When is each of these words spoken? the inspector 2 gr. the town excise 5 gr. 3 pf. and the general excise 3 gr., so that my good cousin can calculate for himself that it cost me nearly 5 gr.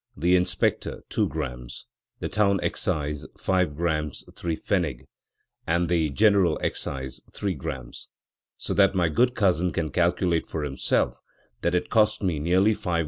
the 0.17 0.35
inspector 0.35 1.03
2 1.09 1.27
gr. 1.27 1.45
the 2.21 2.27
town 2.27 2.59
excise 2.63 3.27
5 3.37 3.75
gr. 3.75 4.01
3 4.01 4.07
pf. 4.57 5.05
and 5.67 5.89
the 5.89 6.09
general 6.09 6.57
excise 6.63 7.21
3 7.35 7.53
gr., 7.53 7.69
so 8.57 8.73
that 8.73 8.95
my 8.95 9.07
good 9.09 9.35
cousin 9.35 9.71
can 9.71 9.91
calculate 9.91 10.47
for 10.47 10.63
himself 10.63 11.19
that 11.61 11.75
it 11.75 11.91
cost 11.91 12.23
me 12.23 12.39
nearly 12.39 12.73
5 12.73 12.93
gr. 12.95 12.99